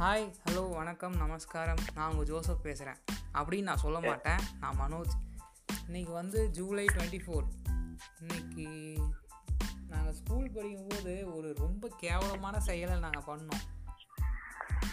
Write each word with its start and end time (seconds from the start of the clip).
Hi 0.00 0.34
hello 0.50 0.74
வணக்கம் 0.74 1.16
நமஸ்காரம். 1.16 1.76
நான் 1.94 2.10
உங்கள் 2.10 2.26
ஜோசப் 2.26 2.62
பேசுகிறேன் 2.62 3.00
அப்படின்னு 3.34 3.62
நான் 3.62 3.76
சொல்ல 3.76 4.00
மாட்டேன். 4.00 4.38
நான் 4.60 4.80
மனோஜ். 4.80 5.10
இன்னைக்கு 5.84 6.12
வந்து 6.12 6.50
ஜூலை 6.50 6.84
டுவெண்ட்டி 6.84 7.18
ஃபோர் 7.26 7.46
இன்னைக்கு 8.20 8.98
நாங்கள் 9.88 10.12
ஸ்கூல் 10.12 10.50
படிக்கும்போது 10.50 11.36
ஒரு 11.36 11.54
ரொம்ப 11.56 11.90
கேவலமான 11.96 12.60
செயலை 12.60 12.98
நாங்கள் 12.98 13.22
பண்ணோம். 13.22 13.62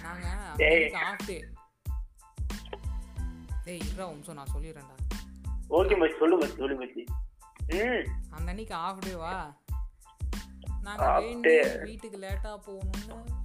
நாங்கள் 0.02 0.94
ஆஃப் 0.94 1.24
டே 1.26 1.48
டேய் 3.64 3.82
இருடா 3.82 4.10
நிமிஷம் 4.10 4.36
நான் 4.36 4.52
சொல்லிடுறேன்டா. 4.56 4.96
ஓகே 5.70 5.98
மச்சி 5.98 6.20
சொல்லு 6.20 6.46
மச்சி. 6.46 6.56
சொல்லு 6.56 6.86
மச்சி 6.86 8.06
அந்த 8.30 8.52
அன்னைக்கு 8.52 8.76
ஆஃப் 8.76 9.04
டேவா 9.06 9.56
நாங்கள். 10.82 11.82
வீட்டுக்கு 11.84 12.18
லேட்டாக 12.18 12.60
எங்கள் 12.66 13.37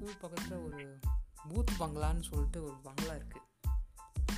ஸ்கூல் 0.00 0.20
பக்கத்தில் 0.20 0.58
ஒரு 0.58 0.98
பூத் 1.48 1.72
பங்களான்னு 1.80 2.20
சொல்லிட்டு 2.20 2.64
ஒரு 2.64 2.76
பங்களா 2.82 3.12
இருக்குது 3.12 3.46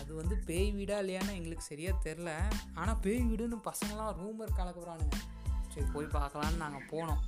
அது 0.00 0.14
வந்து 0.14 0.36
பேய் 0.46 0.70
வீடா 0.70 0.98
இல்லையான்னு 0.98 1.34
எங்களுக்கு 1.34 1.64
சரியாக 1.64 1.98
தெரில 2.04 2.30
ஆனால் 2.74 2.98
பேய் 3.00 3.20
வீடுன்னு 3.20 3.60
பசங்களாம் 3.68 4.16
ரூமர் 4.22 4.56
கலக்குறானுங்க. 4.56 5.18
சரி 5.68 5.86
போய் 5.92 6.04
பார்க்கலான்னு 6.04 6.56
நாங்கள் 6.56 6.88
போனோம். 6.90 7.22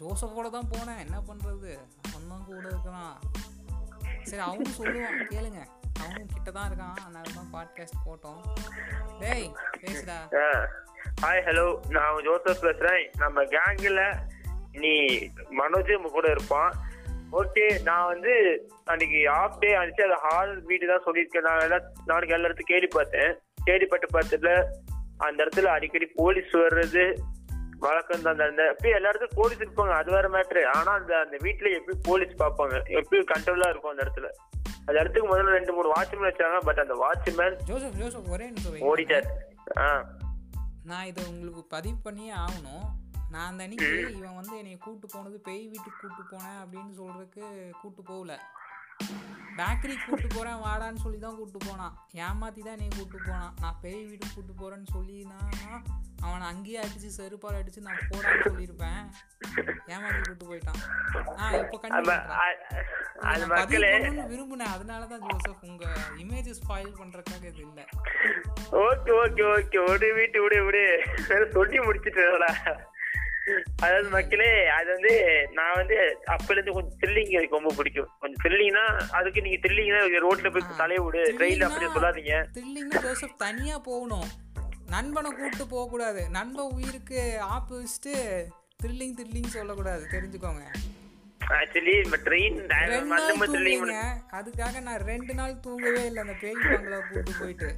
ஜோசஃபோட 0.00 0.50
தான் 0.50 0.70
போனேன். 0.70 0.98
என்ன 0.98 1.20
பண்ணுறது 1.28 1.78
அவன் 2.14 2.44
கூட 2.46 2.68
இருக்கலாம் 2.68 3.18
சரி 4.22 4.42
அவனும் 4.42 4.76
சொல்லுவான் 4.78 5.22
கேளுங்க. 5.30 5.66
அவனும் 6.00 6.26
கிட்ட 6.26 6.50
தான் 6.50 6.70
இருக்கான். 6.70 6.96
அதனால 6.96 7.30
தான் 7.34 7.52
பாட்காஸ்ட் 7.52 8.04
போட்டோம். 8.06 8.40
டேய் 9.18 9.52
பேசுடா. 9.78 10.18
ஹாய் 11.20 11.44
ஹலோ 11.46 11.86
நான் 11.88 12.22
ஜோசப் 12.22 12.60
பேசுகிறேன் 12.60 13.10
நம்ம 13.18 13.42
கேங்கில் 13.42 14.30
நீ 14.72 15.04
மனோஜ் 15.58 16.02
கூட 16.02 16.30
இருப்பான். 16.30 16.72
ஓகே 17.32 17.82
நான் 17.82 18.06
வந்து 18.06 18.64
அன்னைக்கு 18.84 19.30
ஆஃப் 19.30 19.60
டே 19.60 19.68
அனுப்பிச்சு 19.68 20.02
அது 20.02 20.14
ஹால் 20.16 20.62
வீடு 20.62 20.86
தான் 20.86 21.02
சொல்லியிருக்கேன். 21.06 21.40
நான் 21.40 21.60
எல்லாம் 21.60 21.80
நாளைக்கு 22.06 22.34
எல்லா 22.34 22.48
இடத்துக்கும் 22.48 22.78
கேள்வி 22.78 22.86
பார்த்தேன். 22.86 23.38
கேள்விப்பட்டு 23.64 24.06
பார்த்ததுல 24.06 24.64
அந்த 25.16 25.44
இடத்துல 25.44 25.64
அடிக்கடி 25.64 26.10
போலீஸ் 26.14 26.54
வர்றது 26.54 27.16
வழக்கம் 27.78 28.22
தான் 28.22 28.38
அந்த 28.38 28.76
எப்பயும் 28.76 28.94
எல்லா 28.94 29.08
இடத்துக்கும் 29.08 29.42
போலீஸ் 29.42 29.60
இருப்பாங்க. 29.60 29.90
அது 29.90 30.10
வேற 30.10 30.28
மேட்ரு 30.28 30.66
ஆனா 30.66 30.92
அந்த 30.92 31.18
அந்த 31.18 31.36
வீட்டுல 31.42 31.78
எப்பயும் 31.78 32.02
போலீஸ் 32.02 32.42
பார்ப்பாங்க? 32.42 32.82
எப்பயும் 32.86 33.26
கண்ட்ரோலா 33.36 33.68
இருக்கும் 33.68 33.90
அந்த 33.90 34.02
இடத்துல? 34.04 34.28
அந்த 34.86 35.00
இடத்துக்கு 35.00 35.36
முதல்ல 35.36 35.44
ரெண்டு 35.44 35.72
மூணு 35.72 35.92
வாட்ச்மேன் 35.92 36.32
வச்சாங்க. 36.32 36.58
பட் 36.64 36.78
அந்த 36.78 36.94
வாட்ச்மேன் 36.94 37.56
ஜோசப் 37.66 38.28
ஒரே 38.28 38.52
ஓடிட்டார். 38.70 39.24
ஆ. 39.78 40.04
நான் 40.84 41.04
இதை 41.04 41.24
உங்களுக்கு 41.28 41.66
பதிவு 41.68 41.96
பண்ணியே 42.02 42.32
ஆகணும். 42.32 43.01
நான் 43.32 43.48
அந்த 43.50 43.64
அன்னைக்கு 43.64 43.90
இவன் 44.18 44.38
வந்து 44.38 44.54
என்னை 44.60 44.72
கூட்டு 44.86 45.06
போனது 45.12 45.36
பேய் 45.46 45.62
வீட்டுக்கு 45.72 46.00
கூட்டு 46.02 46.22
போனேன் 46.32 46.58
அப்படின்னு 46.62 46.92
சொல்றதுக்கு 47.00 47.44
கூட்டு 47.82 48.02
போகல. 48.10 48.32
பேக்கரி 49.58 49.94
கூட்டு 50.04 50.26
போறேன் 50.34 50.60
வாடான்னு 50.64 51.02
சொல்லி 51.04 51.18
தான் 51.24 51.38
கூட்டு 51.38 51.58
போனான். 51.66 51.94
ஏமாத்தி 52.26 52.60
தான் 52.66 52.76
என்னை 52.76 52.88
கூட்டு 52.98 53.18
போனான். 53.28 53.54
நான் 53.62 53.80
பேய் 53.82 54.04
வீட்டுக்கு 54.10 54.36
கூட்டு 54.36 54.54
போறேன்னு 54.60 54.88
சொல்லினா 54.96 55.38
அவனை 56.26 56.44
அங்கேயே 56.50 56.78
அடிச்சு 56.82 57.08
செருப்பால் 57.16 57.58
அடிச்சு 57.60 57.80
நான் 57.86 58.04
போடான்னு 58.10 58.44
சொல்லியிருப்பேன். 58.48 59.00
ஏமாத்தி 59.94 60.20
கூட்டு 60.28 60.44
போயிட்டான். 60.50 60.80
ஆ 61.40 61.50
இப்போ 61.62 61.78
கண்டிப்பா 61.84 62.16
விரும்பினேன். 64.32 64.72
அதனால 64.76 65.02
தான் 65.12 65.24
ஜோசப் 65.28 65.66
உங்க 65.70 65.84
இமேஜ் 66.22 66.50
ஸ்பாயில் 66.60 66.94
பண்றதுக்காக 67.00 67.44
இது 67.52 67.62
இல்லை. 67.68 67.84
Okay 68.86 69.12
okay 69.24 69.44
okay. 69.56 69.78
விடு 69.90 70.10
வீட்டு 70.20 70.42
விடு 70.44 70.60
விடு 70.68 70.84
சொல்லி 71.58 71.78
முடிச்சிட்டேன்டா 71.88 72.52
அதாவது 73.82 74.08
மக்களே 74.08 74.50
அது 74.66 74.88
வந்து 74.92 75.14
நான் 75.52 75.74
வந்து 75.74 75.96
அப்பல 76.26 76.50
இருந்து 76.50 76.72
கொஞ்சம் 76.72 76.98
த்ரில்லிங் 77.00 77.32
எனக்கு 77.36 77.58
ரொம்ப 77.58 77.72
பிடிக்கும். 77.76 78.10
கொஞ்சம் 78.20 78.42
த்ரில்லிங்னா 78.44 78.84
அதுக்கு 79.10 79.42
நீங்க 79.42 79.68
த்ரில்லிங்னா 79.68 80.00
ரோட்ல 80.26 80.50
போய் 80.52 80.70
தலைய 80.82 81.00
விடு. 81.04 81.22
ட்ரெயின்ல 81.38 81.68
அப்படியே 81.68 81.90
சொல்லாதீங்க. 81.96 82.36
த்ரில்லிங்னா 82.58 83.02
ஜோசப் 83.02 83.38
தனியா 83.38 83.78
போகணும். 83.78 84.28
நண்பனை 84.86 85.30
கூப்பிட்டு 85.30 85.66
போகக்கூடாது. 85.66 86.22
நண்பன் 86.30 86.72
உயிருக்கு 86.72 87.40
ஆப்பு 87.40 87.74
வச்சுட்டு 87.82 88.14
த்ரில்லிங் 88.82 89.14
த்ரில்லிங் 89.18 89.54
சொல்லக்கூடாது. 89.56 90.06
தெரிஞ்சுக்கோங்க. 90.12 90.64
ஆக்சுவலி 91.48 91.94
நம்ம 92.02 92.16
ட்ரெயின் 92.16 92.58
த்ரில்லிங் 93.54 93.88
அதுக்காக 94.38 94.82
நான் 94.82 95.02
ரெண்டு 95.10 95.34
நாள் 95.34 95.60
தூங்கவே 95.60 96.04
இல்லை. 96.04 96.20
அந்த 96.22 96.36
பேய் 96.40 96.62
பங்களா 96.62 96.98
கூப்பிட்டு 96.98 97.32
போயிட்டு. 97.40 97.70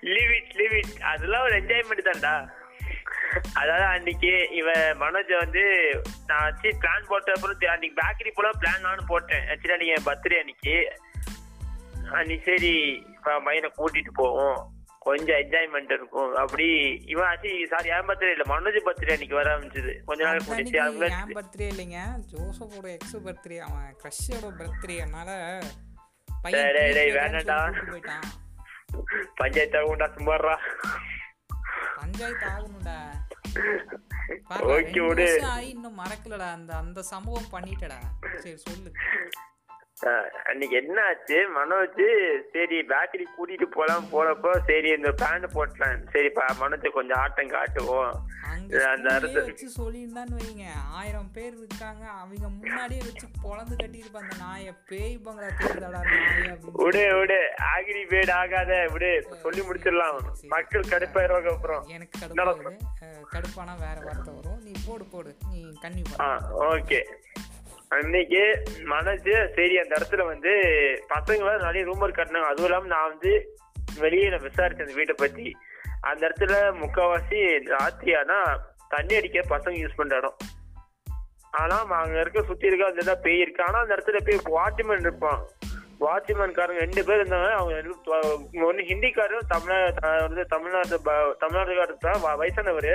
லீவ் 0.00 0.32
இட் 0.36 0.54
லீவ் 0.54 0.72
இட் 0.72 1.02
அதெல்லாம் 1.12 1.42
ஒரு 1.42 1.60
என்ஜாய்மெண்ட் 1.60 2.08
தான்டா. 2.08 2.34
அதாவது 3.54 3.84
அன்னைக்கு 3.84 4.48
இவன் 4.50 4.98
மனோஜ் 5.02 5.32
வந்து 5.38 5.62
நான் 6.26 6.44
வச்சு 6.48 6.68
பிளான் 6.82 7.08
போட்ட 7.08 7.32
அப்புறம் 7.32 7.74
அன்னைக்கு 7.74 8.00
பேக்கரி 8.02 8.30
போல 8.34 8.50
பிளான் 8.62 9.06
போட்டேன். 9.06 9.44
ஆக்சுவலி 9.48 9.76
அன்னைக்கு 9.76 10.08
பர்த்டே 10.10 10.38
அன்னைக்கு. 10.40 10.76
அன்னைக்கு 12.18 12.44
சரி 12.50 13.06
பையனை 13.44 13.72
கூட்டிட்டு 13.78 14.12
போவோம். 14.14 14.76
கொஞ்சம் 14.98 15.36
என்ஜாய்மெண்ட் 15.36 15.92
இருக்கும். 15.96 16.34
அப்படி 16.34 16.66
இவன் 17.06 17.26
ஆச்சு 17.26 17.50
சாரி 17.70 17.88
என் 17.88 18.08
பர்த்டே 18.08 18.30
இல்ல 18.30 18.44
மனோஜ் 18.54 18.78
பர்த்டே 18.86 19.12
அன்னைக்கு 19.12 19.36
வர 19.36 19.58
ஆரம்பிச்சது. 19.58 19.92
கொஞ்ச 20.04 20.24
நாள் 20.24 20.46
கூட்டிச்சு 20.48 20.76
அவங்க 20.76 21.06
என் 21.06 21.36
பர்த்டே 21.38 21.66
இல்லைங்க. 21.72 22.00
ஜோசப்போட 22.32 22.86
எக்ஸ் 22.96 23.16
பர்த்டே 23.16 23.58
அவன் 23.68 23.96
க்ரஷோட 24.02 24.50
பர்த்டே 24.60 24.96
அதனால 25.04 25.30
போயிட்டான். 27.92 28.26
பஞ்சாயத்து 29.34 29.78
ஆகும்டா 29.80 30.06
சும்மாறா 30.16 30.56
பஞ்சாயத்து 31.98 32.46
ஆகணும்டா. 32.46 32.98
ஆகி 35.42 35.68
இன்னும் 35.68 35.98
மறக்கலடா 35.98 36.48
அந்த 36.52 36.76
அந்த 36.76 37.02
சம்பவம் 37.02 37.52
பண்ணிட்டடா. 37.52 37.98
சரி 38.36 38.56
சொல்லு. 38.56 38.92
அன்னைக்கு 40.44 40.76
என்ன 40.76 41.02
ஆச்சு 41.02 41.38
மனோஜ் 41.56 42.40
சரி 42.52 42.80
பேக்கரி 42.80 43.24
கூட்டிட்டு 43.36 43.64
போலாம் 43.64 44.06
போறப்போ 44.12 44.58
சரி 44.66 44.88
இந்த 44.88 45.12
பேண்ட் 45.12 45.44
போட்டலாம். 45.44 46.06
சரிப்பா 46.12 46.44
மனோஜ் 46.60 46.88
கொஞ்சம் 46.88 47.20
ஆட்டம் 47.20 47.48
காட்டுவோம். 47.48 48.26
அந்த 48.52 49.18
வச்சு 49.18 49.68
சொல்லியிருந்தான்னு 49.78 50.36
வைங்க. 50.36 50.64
ஆயிரம் 50.90 51.30
பேர் 51.32 51.56
இருக்காங்க. 51.56 52.06
அவங்க 52.06 52.48
முன்னாடியே 52.48 53.00
வச்சு 53.00 53.26
பொழந்து 53.26 53.78
கட்டியிருப்ப. 53.78 54.16
அந்த 54.16 54.34
நாயை 54.38 54.74
பேய் 54.86 55.18
பங்களா 55.18 55.46
அப்படின்னு 55.46 56.58
விடு 56.72 57.18
விடு. 57.18 57.50
ஆகிரி 57.76 58.02
பேடு 58.08 58.30
ஆகாத. 58.32 58.88
விடு. 58.92 59.26
சொல்லி 59.42 59.60
முடிச்சிடலாம். 59.60 60.18
மக்கள் 60.42 60.88
கடுப்பாயிருவாங்க 60.88 61.52
அப்புறம். 61.54 61.86
எனக்கு 61.86 62.18
கடுப்பானா 63.32 63.78
வேற 63.78 64.00
வார்த்தை 64.04 64.34
வரும். 64.34 64.62
நீ 64.62 64.72
போடு 64.86 65.04
போடு. 65.04 65.36
நீ 65.50 65.78
கண்ணி 65.80 66.02
ஓகே 66.60 67.00
அன்னைக்கு 67.88 68.62
மனசு 68.84 69.52
சரி 69.54 69.78
அந்த 69.78 69.94
இடத்துல 69.98 70.26
வந்து 70.26 70.52
பசங்களை 71.14 71.62
நிறைய 71.62 71.82
ரூமர் 71.90 72.16
கட்டினாங்க. 72.18 72.48
அதுவும் 72.50 72.64
இல்லாமல் 72.64 72.88
நான் 72.88 73.08
வந்து 73.08 73.58
வெளியே 73.98 74.28
நான் 74.28 74.40
விசாரிச்சேன் 74.40 74.86
அந்த 74.86 74.94
வீட்டை 74.94 75.14
பத்தி. 75.18 75.56
அந்த 76.00 76.22
இடத்துல 76.28 76.54
முக்கால்வாசி 76.82 77.38
ராத்திரி 77.68 78.14
ஆனா 78.14 78.36
தண்ணி 78.88 79.14
அடிக்க 79.16 79.40
பசங்க 79.40 79.76
யூஸ் 79.82 79.96
பண்ற 79.96 80.16
இடம். 80.16 80.36
ஆனா 81.50 81.76
அங்க 81.86 82.20
இருக்க 82.20 82.42
சுத்தி 82.42 82.66
இருக்க 82.66 82.86
அந்த 82.86 83.02
இடம் 83.04 83.22
பேய் 83.22 83.40
இருக்கு. 83.40 83.64
ஆனா 83.68 83.78
அந்த 83.80 83.94
இடத்துல 83.94 84.18
போய் 84.26 84.56
வாட்ச்மேன் 84.56 85.00
இருப்பான். 85.00 85.40
வாட்ச்மேன்காரங்க 86.00 86.82
ரெண்டு 86.84 87.04
பேர் 87.04 87.22
இருந்தாங்க. 87.22 87.50
அவங்க 87.50 87.76
ஒன்று 88.64 88.82
ஹிந்திக்காரரும் 88.90 89.48
தமிழ்நாடு 89.48 90.28
வந்து 90.28 90.44
தமிழ்நாடு 90.46 91.00
தமிழ்நாட்டுக்காரர் 91.40 92.04
தான். 92.06 92.38
வயசானவர். 92.40 92.92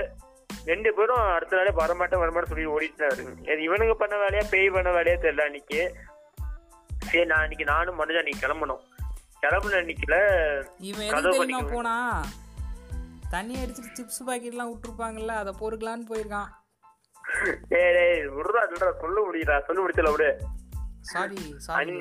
ரெண்டு 0.65 0.93
பேரும் 0.93 1.21
அடுத்த 1.35 1.57
நாளே 1.57 1.71
வரமாட்டேன் 1.79 2.21
வரமாட்டேன் 2.23 2.51
சொல்லி 2.51 2.67
ஓடிட்டாரு 2.73 3.23
இது 3.51 3.61
இவனுங்க 3.67 3.93
பண்ண 3.93 4.15
வேலையா 4.15 4.43
பேய் 4.49 4.69
பண்ண 4.69 4.89
வேலையா 4.91 5.17
தெரியல 5.23 5.45
அன்னைக்கு. 5.49 5.79
சரி 7.07 7.25
நான் 7.25 7.39
அன்னைக்கு 7.39 7.65
நானும் 7.65 7.99
மனுஜா 7.99 8.21
அன்னைக்கு 8.21 8.43
கிளம்பணும். 8.45 8.81
கிளம்புன 9.43 9.77
அன்னைக்குல 9.81 10.17
இவன் 10.89 11.09
கதவு 11.09 11.39
படிக்கணும். 11.39 11.73
போனா? 11.73 11.95
தண்ணி 13.29 13.55
அடிச்சுட்டு 13.61 13.97
சிப்ஸ் 13.99 14.25
பாக்கெட்லாம் 14.27 14.71
விட்டுருப்பாங்கல்ல 14.71 15.35
அதை 15.41 15.53
பொறுக்கலான்னு 15.61 16.09
போயிருக்கான். 16.11 16.49
ஏய் 17.79 17.93
டேய் 17.97 18.23
விடுறா 18.37 18.61
விடுறா 18.71 18.89
சொல்ல 19.01 19.17
முடியுதா? 19.27 19.57
சொல்ல 19.67 19.79
முடிச்சல 19.83 20.11
விடு. 20.11 20.29
சாரி 21.11 21.41
சாரி 21.57 21.95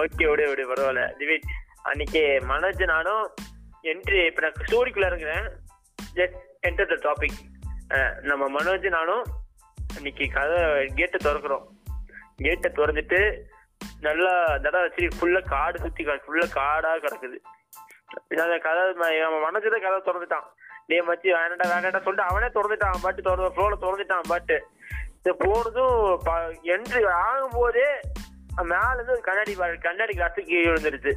ஓகே 0.00 0.24
விடு 0.30 0.44
விடு 0.50 0.64
பரவாயில்ல. 0.70 1.04
திவேட் 1.20 1.48
அன்னைக்கு 1.82 2.22
மனோஜ் 2.50 2.84
நானும் 2.94 3.24
என்ட்ரி 3.92 4.26
இப்ப 4.26 4.40
நான் 4.40 4.58
ஸ்டோரிக்குள்ள 4.62 5.06
இருக்கிறேன் 5.12 5.46
ஜஸ்ட் 6.18 6.40
என்டர் 6.68 6.90
த 6.90 6.96
டாபிக் 7.06 7.38
நம்ம 8.30 8.44
மனோஜ் 8.56 8.84
நானும் 8.96 9.24
அன்னைக்கு 9.96 10.24
கதை 10.36 10.58
கேட்டை 10.98 11.18
திறக்கிறோம். 11.24 11.64
கேட்டை 12.44 12.68
திறந்துட்டு 12.76 13.20
நல்லா 14.04 14.32
தடவை 14.64 14.82
வச்சு 14.84 15.08
ஃபுல்லாக 15.18 15.50
காடு 15.54 15.76
சுற்றி 15.84 16.04
ஃபுல்லாக 16.24 16.48
காடாக 16.58 17.00
கிடக்குது. 17.04 17.38
அந்த 18.44 18.56
கதை 18.66 18.82
நம்ம 19.22 19.38
மனோஜ் 19.46 19.66
தான் 19.74 19.84
கதை 19.86 19.98
திறந்துட்டான். 20.08 20.46
டே 20.90 20.98
மச்சி 21.08 21.28
வேணாண்டா 21.36 21.66
வேணாண்டா 21.72 22.02
சொல்லிட்டு 22.06 22.28
அவனே 22.30 22.48
திறந்துட்டான். 22.56 22.92
அவன் 22.92 23.04
பாட்டு 23.06 23.26
திறந்து 23.28 23.54
ஃப்ளோல 23.56 23.78
திறந்துட்டான் 23.84 24.30
பாட்டு. 24.32 24.58
இது 25.20 25.32
போனதும் 25.42 25.98
என்ட்ரி 26.74 27.02
ஆகும்போதே 27.22 27.88
மேலேருந்து 28.70 29.14
ஒரு 29.16 29.24
கண்ணாடி 29.30 29.52
கண்ணாடி 29.88 30.14
கிளாஸ் 30.20 30.38
கீழே 30.52 30.68
விழுந்துருச்சு. 30.70 31.14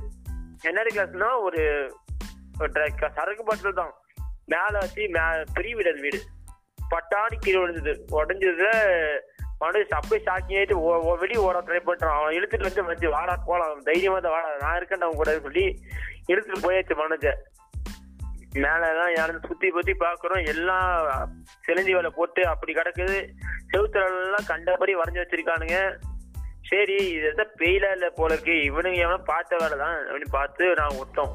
கண்ணாடி 0.65 0.91
கிளாஸ்னா 0.97 1.29
ஒரு 1.47 1.61
ஒரு 2.59 2.71
சரக்கு 3.17 3.45
பாட்டில் 3.47 3.79
தான். 3.81 3.93
மேல 4.45 4.65
வச்சு 4.71 5.09
மே 5.09 5.19
பெரிய 5.53 5.75
வீடு. 5.75 5.91
அது 5.91 6.01
வீடு 6.01 6.21
பட்டாணி 6.91 7.35
கீழே 7.39 7.59
விழுந்தது. 7.59 8.05
உடஞ்சதுல 8.11 8.73
மனுஷன் 9.59 9.89
அப்படியே 9.89 10.27
ஷாக்கிங் 10.27 10.61
ஆயிட்டு 10.61 10.73
ஓ- 10.73 10.99
ஓ- 10.99 11.15
வெளியே 11.15 11.43
ஓட 11.43 11.61
ட்ரை 11.61 11.81
பண்றான். 11.85 12.21
அவன் 12.21 12.33
இழுத்துட்டு 12.35 12.61
வந்து 12.61 12.83
வச்சு 12.83 13.09
வாடா 13.09 13.35
போலாம். 13.45 13.81
தைரியமா 13.81 14.19
தான் 14.19 14.31
வாடா. 14.31 14.55
நான் 14.59 14.75
இருக்கேன் 14.75 15.01
அவங்க 15.01 15.17
கூட 15.17 15.39
சொல்லி 15.39 15.79
இழுத்துட்டு 16.27 16.63
போயாச்சு 16.63 16.93
மனுஷன். 16.93 17.35
மேலே 18.53 18.99
தான் 18.99 19.13
யாரும் 19.15 19.41
சுத்தி 19.47 19.69
பத்தி 19.69 19.91
பாக்குறோம். 19.91 20.47
எல்லாம் 20.47 21.29
செலஞ்சி 21.59 21.93
வேலை 21.93 22.11
போட்டு 22.15 22.47
அப்படி 22.47 22.73
கிடக்குது. 22.73 23.29
செவுத்துல 23.73 24.05
எல்லாம் 24.05 24.45
கண்டபடி 24.47 24.95
வரைஞ்சி 24.95 25.21
வச்சிருக்கானுங்க. 25.21 25.97
சரி 26.61 26.93
இது 26.93 27.21
எதாவது 27.21 27.53
பெயிலா 27.57 27.91
இல்ல 27.91 28.09
போல 28.09 28.33
இருக்கு. 28.33 28.51
இவனுங்க 28.51 28.95
எவனும் 28.95 29.23
பார்த்த 29.23 29.55
வேலை 29.59 29.77
தான் 29.77 29.95
அப்படின்னு 29.95 30.29
பார்த்து 30.29 30.73
நான் 30.73 30.89
விட்டோம் 30.89 31.31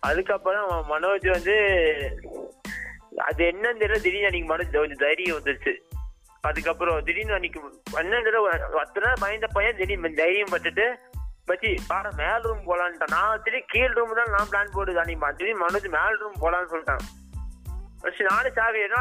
அதுக்கப்புறம் 0.00 0.68
மனோஜ் 0.90 1.30
வந்து 1.30 1.56
அது 3.16 3.44
என்னன்னு 3.44 3.80
தெரியல 3.82 4.00
திடீர்னு 4.00 4.28
அன்னைக்கு 4.28 4.50
மனோஜ் 4.52 4.78
கொஞ்சம் 4.78 5.04
தைரியம் 5.06 5.38
வந்துருச்சு. 5.38 5.72
அதுக்கப்புறம் 6.40 7.04
திடீர்னு 7.04 7.32
அன்னைக்கு 7.32 7.60
என்னன்னு 7.92 8.26
தெரியல 8.26 8.70
பத்து 8.72 9.00
நாள் 9.00 9.20
பயந்த 9.20 9.46
பையன் 9.52 9.76
திடீர்னு 9.76 10.14
தைரியம் 10.14 10.52
பட்டுட்டு 10.52 10.86
மச்சி 11.46 11.70
பாட 11.88 12.08
மேல் 12.16 12.42
ரூம் 12.42 12.64
போலான்ட்டான். 12.66 13.14
நான் 13.14 13.42
திடீர் 13.44 13.70
கீழ் 13.72 13.96
ரூம் 13.98 14.18
தான் 14.18 14.34
நான் 14.34 14.50
பிளான் 14.50 14.74
போடுது 14.74 15.02
அன்னைக்கு. 15.02 15.36
திடீர்னு 15.38 15.64
மனோஜ் 15.66 15.88
மேல் 15.96 16.20
ரூம் 16.20 16.40
போலான்னு 16.40 16.72
சொல்லிட்டான். 16.72 17.04
ஃபர்ஸ்ட் 18.00 18.22
நானும் 18.22 18.52
சாவி 18.52 18.80
ஏன்னா 18.80 19.00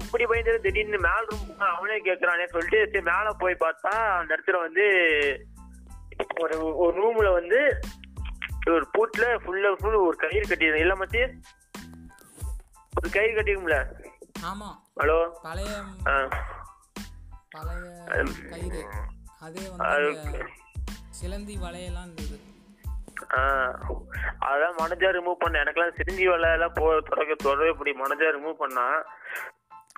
இப்படி 0.00 0.26
பயந்து 0.26 0.60
திடீர்னு 0.60 0.98
மேல் 0.98 1.28
ரூம் 1.30 1.46
அவனே 1.58 1.96
கேட்கறானே 2.02 2.44
சொல்லிட்டு 2.46 3.02
மேல 3.02 3.32
போய் 3.38 3.62
பார்த்தா 3.64 3.94
அந்த 4.18 4.36
இடத்துல 4.36 4.58
வந்து 4.58 4.86
ஒரு 6.40 6.76
ஒரு 6.76 6.94
ரூம்ல 7.00 7.32
வந்து 7.32 7.60
ஒரு 8.70 8.86
பூட்ல 8.94 9.24
ஃபுல்லா 9.44 9.70
ஃபுல் 9.80 9.98
ஒரு 10.06 10.16
கயிறு 10.16 10.46
கட்டியிருந்தேன். 10.46 10.84
இல்ல 10.84 10.94
மச்சி? 10.94 11.22
ஒரு 12.92 13.08
கயிறு 13.10 13.34
கட்டிருக்கும்ல 13.36 13.78
ஆமா. 14.50 14.68
ஹலோ? 15.00 15.18
பழைய 15.42 15.72
பழைய 17.50 17.88
கயிறு. 18.50 18.82
அதே 19.40 19.64
வந்து 19.72 20.42
சிலந்தி 21.10 21.54
வலையெல்லாம் 21.56 22.06
இருந்தது. 22.06 22.36
அதான் 24.48 24.76
மனஜா 24.80 25.08
ரிமூவ் 25.16 25.42
பண்ண 25.42 25.62
எனக்கெல்லாம் 25.62 25.96
சிரிஞ்சி 25.98 26.24
வேலை 26.28 26.48
எல்லாம் 26.50 26.74
போ 26.74 26.84
தொடக்க 27.08 27.32
தொடவே 27.42 27.70
இப்படி 27.70 27.92
மனஜா 28.02 28.28
ரிமூவ் 28.36 28.60
பண்ணா 28.62 28.84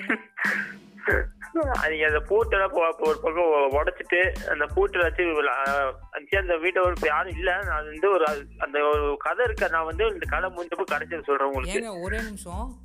அந்த 2.06 2.19
பூட்டெல்லாம் 2.30 2.74
போ- 2.74 2.95
ஒரு 3.00 3.19
பக்கம் 3.22 3.72
உடைச்சிட்டு 3.72 4.50
அந்த 4.50 4.66
பூட்டை 4.66 5.01
வச்சு 5.01 6.38
அந்த 6.38 6.57
வீட்டை 6.57 6.83
ஒரு 6.83 6.94
யாரும் 7.04 7.38
இல்ல. 7.38 7.63
நான் 7.63 7.86
வந்து 7.86 8.12
ஒரு 8.12 8.25
அந்த 8.60 8.80
ஒரு 8.80 9.18
கதை 9.19 9.45
இருக்கு? 9.45 9.69
நான் 9.69 9.86
வந்து 9.86 10.07
இந்த 10.07 10.25
கதை 10.30 10.50
முடிஞ்சப்போ 10.50 10.83
கடைசியில் 10.83 11.24
சொல்றேன் 11.24 11.48
உங்களுக்கு. 11.48 12.01
ஒரே 12.01 12.18
நிமிஷம். 12.18 12.80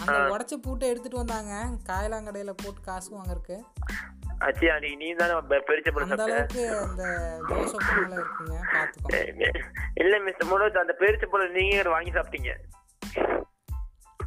அந்த 0.00 0.12
உடைச்ச 0.12 0.52
பூட்டை 0.62 0.88
எடுத்துட்டு 0.88 1.16
வந்தாங்க. 1.16 1.52
காயலாங்கடையில 1.86 2.46
போட்டு 2.46 2.80
காசு 2.84 3.16
வாங்கறதுக்கு. 3.16 3.58
அச்சி 4.38 4.68
அன்னைக்கு 4.68 4.96
நீ 4.96 5.12
தானே 5.12 5.32
பெருச்ச 5.32 5.90
பாத்துக்கோ 8.70 9.50
இல்ல 9.94 10.18
மிஸ்டர் 10.18 10.48
மனோஜ் 10.48 10.78
அந்த 10.78 10.96
பெருச்ச 10.98 11.26
பழம் 11.26 11.52
நீங்க 11.52 11.90
வாங்கி 11.90 12.10
சாப்பிட்டீங்க. 12.10 12.52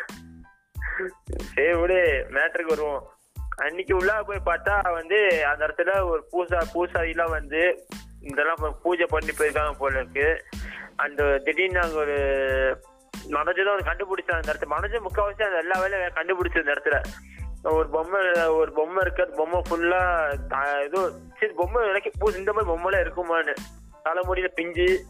சரி 1.53 1.73
விடு. 1.73 2.27
மேட்ருக்கு 2.29 2.67
வருவோம். 2.67 3.09
அன்னைக்கு 3.57 3.95
உள்ள 3.95 4.23
போய் 4.23 4.41
பார்த்தா 4.45 4.93
வந்து 4.93 5.45
அந்த 5.45 5.65
இடத்துல 5.67 6.03
ஒரு 6.03 6.27
பூசா 6.31 6.61
பூசாரிலாம் 6.73 7.29
வந்து 7.29 7.87
இதெல்லாம் 8.19 8.75
பூஜை 8.81 9.05
பண்ணி 9.05 9.31
போயிருக்காங்க 9.31 9.73
போல 9.77 9.99
இருக்கு. 9.99 10.43
அந்த 10.95 11.37
திடீர்னு 11.37 11.79
அங்க 11.79 11.95
ஒரு 11.95 12.17
மனோஜ் 13.27 13.65
தான் 13.65 13.75
வந்து 13.75 13.89
கண்டுபிடிச்சான் 13.89 14.31
அந்த 14.31 14.53
இடத்துல. 14.53 14.69
மனோஜ் 14.69 15.05
முக்கால்வாசி 15.07 15.43
அந்த 15.43 15.57
எல்லா 15.57 15.79
வேலையும் 15.79 16.13
கண்டுபிடிச்ச 16.13 16.57
அந்த 16.59 16.71
இடத்துல. 16.71 17.01
ஒரு 17.63 17.89
பொம்மை 17.89 18.43
ஒரு 18.43 18.71
பொம்மை 18.71 19.01
இருக்கு 19.01 19.23
அந்த 19.23 19.35
பொம்மை 19.35 19.61
ஃபுல்லா 19.69 20.01
ஏதோ 20.81 21.11
சரி 21.39 21.53
பொம்மை 21.53 21.87
எனக்கு 21.87 22.11
பூ 22.19 22.31
இந்த 22.31 22.53
மாதிரி 22.53 22.71
பொம்மைலாம் 22.73 23.01
இருக்குமான்னு. 23.01 23.55
தலைமுடியில 24.05 24.47
பிஞ்சு 24.47 25.05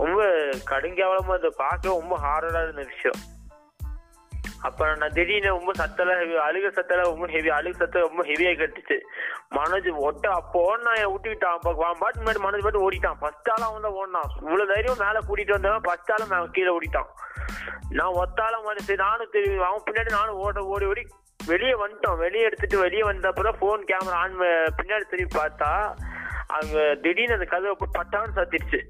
ரொம்ப 0.00 0.22
கடுங்கேவலமா 0.70 1.36
அதை 1.40 1.50
பார்க்க 1.64 1.98
ரொம்ப 2.00 2.16
ஹார்டா 2.24 2.62
இருந்த 2.66 2.84
விஷயம். 2.94 3.20
அப்ப 4.68 4.86
நான் 5.00 5.14
திடீர்னு 5.16 5.52
ரொம்ப 5.56 5.72
சத்தெல்லாம் 5.78 6.18
ஹெவி 6.22 6.34
அழுக 6.46 6.70
சத்தெல்லாம் 6.78 7.10
ரொம்ப 7.10 7.26
ஹெவி 7.34 7.50
அழுக 7.58 7.74
சத்தம் 7.82 8.06
ரொம்ப 8.08 8.22
ஹெவியா 8.30 8.50
கட்டுச்சு 8.60 8.96
மனோஜ் 9.56 9.88
ஒட்ட 10.06 10.24
அப்போ 10.38 10.60
நான் 10.82 10.96
என்னை 10.96 11.06
விட்டுக்கிட்டான் 11.12 11.56
அப்ப 11.56 11.70
அவன் 11.86 12.00
பாட்டு 12.02 12.20
முன்னாடி 12.20 12.42
மனோஜ் 12.46 12.64
பாட்டு 12.66 12.84
ஓடிட்டான். 12.86 13.18
ஃபர்ஸ்ட் 13.22 13.50
ஆளா 13.52 13.68
அவன் 13.70 13.86
தான் 13.86 13.96
ஓடினான். 14.00 14.30
இவ்வளவு 14.44 14.70
தைரியம் 14.72 15.00
மேல 15.04 15.22
கூட்டிட்டு 15.28 15.56
வந்தவன் 15.56 15.86
ஃபர்ஸ்ட் 15.86 16.12
ஆள 16.14 16.22
அவன் 16.40 16.54
கீழே 16.56 16.70
ஓடிட்டான். 16.76 17.10
நான் 17.98 18.18
ஒத்தால 18.22 18.60
மாதிரி 18.66 18.84
சரி 18.88 19.02
நானும் 19.06 19.34
தெரியும் 19.36 19.66
அவன் 19.68 19.86
பின்னாடி 19.88 20.12
நானும் 20.18 20.40
ஓட 20.44 20.64
ஓடி 20.74 20.86
ஓடி 20.92 21.04
வெளியே 21.50 21.74
வந்துட்டோம். 21.82 22.20
வெளியே 22.24 22.46
எடுத்துட்டு 22.48 22.84
வெளியே 22.84 23.04
வந்தப்பறம் 23.10 23.58
ஃபோன் 23.60 23.88
கேமரா 23.90 24.18
ஆன் 24.24 24.36
பின்னாடி 24.80 25.06
திரும்பி 25.12 25.38
பார்த்தா 25.40 25.70
அங்க 26.58 26.76
திடீர்னு 27.04 27.38
அந்த 27.38 27.48
கதவை 27.54 27.74
பட்டான்னு 27.98 28.38
சத்திடுச்சு. 28.40 28.80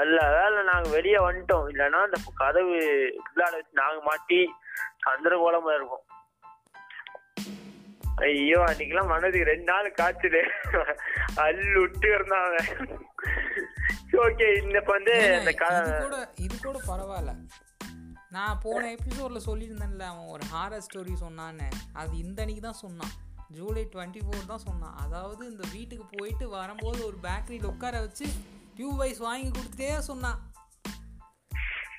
அல்ல 0.00 0.18
வேலை 0.34 0.60
நாங்க 0.70 0.88
வெளியே 0.96 1.18
வந்துட்டோம். 1.26 1.66
இல்லைன்னா 1.72 2.00
அந்த 2.06 2.18
கதவு 2.42 2.76
உள்ளால 3.24 3.52
வச்சு 3.58 3.80
நாங்க 3.82 4.00
மாட்டி 4.08 4.40
சந்திரகோலமா 5.06 5.72
இருக்கும். 5.78 6.04
ஐயோ 8.26 8.58
அன்னைக்கெல்லாம் 8.68 9.12
மனதுக்கு 9.12 9.50
ரெண்டு 9.50 9.68
நாள் 9.72 9.96
காய்ச்சல் 9.98 10.40
அள்ளு 11.44 11.78
விட்டு 11.82 12.08
இருந்தான் 12.16 12.56
ஓகே 14.24 14.46
இந்த 14.62 14.78
வந்து 14.94 15.14
இந்த 15.36 15.52
கூட 15.60 16.16
இது 16.44 16.54
கூட 16.66 16.78
பரவாயில்ல. 16.88 17.32
நான் 18.36 18.60
போன 18.64 18.82
எபிசோட்ல 18.96 19.40
சொல்லியிருந்தேன்ல 19.46 20.04
அவன் 20.10 20.30
ஒரு 20.34 20.44
ஹாரர் 20.52 20.84
ஸ்டோரி 20.86 21.14
சொன்னான்னு. 21.24 21.68
அது 22.00 22.12
இந்த 22.24 22.38
அன்னைக்கு 22.42 22.64
தான் 22.66 22.82
சொன்னான். 22.84 23.14
ஜூலை 23.56 23.84
டுவெண்ட்டி 23.94 24.20
ஃபோர் 24.26 24.50
தான் 24.52 24.66
சொன்னான். 24.68 24.96
அதாவது 25.04 25.42
இந்த 25.52 25.64
வீட்டுக்கு 25.74 26.04
போயிட்டு 26.16 26.44
வரும்போது 26.58 27.00
ஒரு 27.08 27.18
பேக்கரியில் 27.26 27.70
உட்கார 27.72 28.00
வச்சு 28.06 28.28
டியூப் 28.76 28.96
வைஸ் 28.96 29.18
வாங்கி 29.18 29.50
கொடுத்துட்டே 29.50 29.98
சொன்னான். 29.98 30.50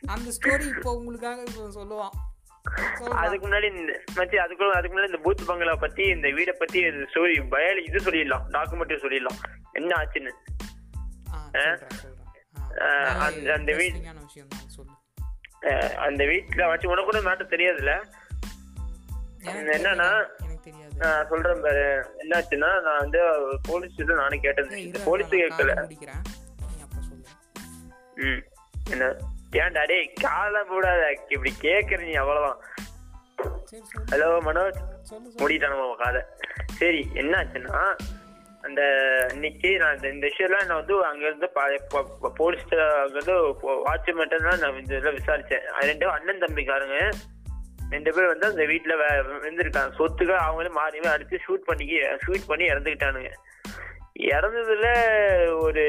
அந்த 0.07 0.31
ஸ்டோரி 0.41 0.77
இப்போ 0.77 0.93
உங்களுக்காக 0.93 1.41
இப்போ 1.41 1.83
சொல்லுவான். 1.83 2.31
அதுக்கு 3.09 3.47
முன்னாடி 3.47 3.79
இந்த 3.79 4.03
மச்சி 4.15 4.37
அதுக்குள்ள 4.37 4.69
அதுக்கு 4.69 4.99
முன்னாடி 4.99 5.15
இந்த 5.15 5.19
பூத் 5.23 5.45
பங்களா 5.45 5.75
பத்தி 5.75 6.03
இந்த 6.03 6.27
வீடை 6.27 6.51
பத்தி 6.51 6.83
ஸ்டோரி 6.83 7.43
பயாலி 7.51 7.85
இது 7.87 8.11
சொல்லிடலாம் 8.11 8.43
டாக்குமெண்ட்ரி 8.51 8.97
சொல்லிடலாம். 8.97 9.61
என்ன 9.71 9.95
ஆச்சுன்னு? 9.95 10.31
அந்த- 13.17 13.53
அந்த 13.53 13.71
வீ- 13.71 14.19
விஷயம் 14.21 14.47
தான் 14.47 14.67
சொல்லு. 14.67 14.91
அஹ் 15.61 15.93
அந்த 15.93 16.23
வீட்டுல 16.23 16.67
வச்சு 16.67 16.89
உனக்கு 16.89 17.19
கூட 17.19 17.31
மேட்டர் 17.31 17.47
தெரியாதுல்ல? 17.47 18.03
என்னன்னா 19.43 19.95
நான் 19.95 21.27
சொல்றேன் 21.27 21.61
பாரு 21.61 22.15
என்னாச்சுன்னா 22.19 22.81
நான் 22.81 22.97
வந்து 22.97 23.19
போலீஸ் 23.61 23.99
நானே 23.99 24.37
கேட்டேன் 24.37 24.91
போலீஸ் 25.05 25.29
கேட்கல. 25.29 25.93
ம். 28.15 28.43
என்ன? 28.89 29.15
ஏன்டா 29.51 29.87
டேய் 29.87 30.13
காலம் 30.21 30.67
போடாத 30.67 31.17
இப்படி 31.27 31.53
கேக்குற 31.61 32.03
நீ 32.03 32.11
சொல்லு. 33.63 34.09
ஹலோ 34.11 34.43
மனோஜ். 34.43 35.01
சொல்லு 35.01 35.31
சொல்லு. 35.31 35.33
முடிட்டான 35.37 35.69
உன் 35.69 35.97
காதை 35.97 36.21
சரி 36.65 37.07
என்னாச்சுன்னா 37.13 37.97
அந்த 38.61 38.81
இன்னைக்கு 39.33 39.77
நான் 39.77 40.01
இந்த- 40.01 40.27
விஷயம்லாம் 40.27 40.65
நான் 40.65 40.77
வந்து 40.77 41.05
அங்க 41.05 41.25
இருந்து 41.25 41.49
போலீஸ் 42.35 42.75
அங்க 42.75 43.09
இருந்து 43.09 43.33
வாட்ச்மேன் 43.85 44.49
தான் 44.49 44.59
நான் 44.59 44.79
இந்த 44.79 44.95
இதெல்லாம் 44.95 45.13
விசாரிச்சேன் 45.13 45.59
அது 45.59 45.85
ரெண்டு 45.85 46.09
அண்ணன் 46.09 46.39
தம்பிக்காரங்க. 46.39 47.11
ரெண்டு 47.89 48.13
பேர் 48.13 48.25
வந்து 48.25 48.47
அந்த 48.47 48.63
வீட்டுல 48.63 48.99
இருந்திருக்காங்க. 49.27 49.91
சொத்துக்கள் 49.99 50.39
அவங்களே 50.39 50.69
மாறி 50.69 50.99
அடிச்சு 50.99 51.37
ஷூட் 51.47 51.53
பண்ணி 51.53 51.85
ஷூட் 51.93 52.47
பண்ணி 52.47 52.65
இறந்துக்கிட்டானுங்க. 52.65 53.31
இறந்ததுல 54.19 55.05
ஒரு 55.59 55.85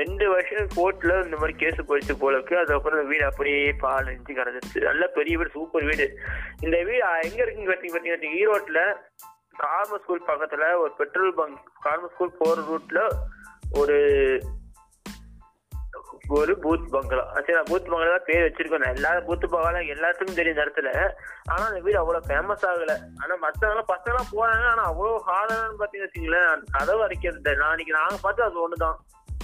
ரெண்டு 0.00 0.24
வருஷம் 0.32 0.72
கோர்ட்ல 0.78 1.12
இந்த 1.26 1.36
மாதிரி 1.40 1.54
கேஸ் 1.62 1.86
போயிடுச்சு 1.88 2.14
போல 2.20 2.36
இருக்கு. 2.36 2.58
அதுக்கப்புறம் 2.58 2.98
இந்த 2.98 3.10
வீடு 3.12 3.24
அப்படியே 3.30 3.60
பால் 3.84 4.12
இஞ்சி 4.16 4.34
கிடந்துச்சு 4.40 4.82
நல்ல 4.88 5.06
பெரிய 5.16 5.36
வீடு 5.38 5.56
சூப்பர் 5.56 5.88
வீடு. 5.90 6.06
இந்த 6.66 6.76
வீடு 6.90 7.02
எங்க 7.28 7.40
இருக்குன்னு 7.44 7.70
பார்த்தீங்க 7.70 7.94
பார்த்தீங்கன்னா 7.96 8.36
ஈரோட்ல 8.42 8.82
கார்ம 9.62 9.98
ஸ்கூல் 10.02 10.28
பக்கத்துல 10.28 10.66
ஒரு 10.82 10.92
பெட்ரோல் 11.00 11.34
பங்க் 11.40 11.64
கார்ம 11.86 12.10
ஸ்கூல் 12.12 12.38
போற 12.42 12.58
ரூட்ல 12.70 13.00
ஒரு 13.80 13.98
ஒரு 16.36 16.52
பூத் 16.62 16.88
பங்களா. 16.94 17.22
சரி 17.34 17.54
நான் 17.56 17.68
பூத் 17.68 17.90
பங்களா 17.90 18.10
தான் 18.14 18.26
பேர் 18.26 18.42
வச்சிருக்கேன். 18.46 18.82
நான் 18.84 18.96
எல்லா 18.98 19.10
பூத் 19.28 19.44
பங்களா 19.52 19.80
எல்லாத்துக்கும் 19.94 20.38
தெரியும் 20.38 20.54
இந்த 20.54 20.64
இடத்துல. 20.64 20.90
ஆனா 21.50 21.62
அந்த 21.68 21.80
வீடு 21.84 21.98
அவ்வளவு 21.98 22.28
ஃபேமஸ் 22.28 22.66
ஆகல. 22.70 22.94
ஆனா 23.22 23.34
மத்தவங்க 23.44 23.84
பசங்க 23.92 24.12
எல்லாம் 24.12 24.32
போறாங்க. 24.32 24.66
ஆனா 24.72 24.82
அவ்வளவு 24.90 25.22
ஹார்டானு 25.28 25.78
பாத்தீங்கன்னு 25.80 26.08
வச்சுங்களேன் 26.08 26.66
கதவு 26.76 27.04
அரைக்கிறது 27.06 27.54
நான் 27.60 27.72
அன்னைக்கு 27.74 27.98
நாங்க 28.00 28.18
பார்த்து 28.22 28.48
அது 28.48 28.60
ஒண்ணுதான். 28.66 28.98